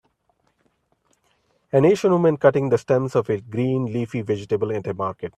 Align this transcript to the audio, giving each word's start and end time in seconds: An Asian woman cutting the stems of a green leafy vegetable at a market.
An 1.71 1.85
Asian 1.85 2.11
woman 2.11 2.35
cutting 2.35 2.69
the 2.69 2.77
stems 2.79 3.15
of 3.15 3.29
a 3.29 3.39
green 3.39 3.85
leafy 3.93 4.23
vegetable 4.23 4.71
at 4.73 4.87
a 4.87 4.95
market. 4.95 5.29